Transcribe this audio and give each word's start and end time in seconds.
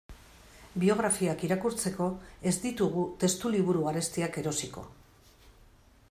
Biografiak 0.83 1.43
irakurtzeko 1.47 2.07
ez 2.51 2.53
ditugu 2.63 3.03
testuliburu 3.25 3.83
garestiak 3.89 4.39
erosiko. 4.43 4.87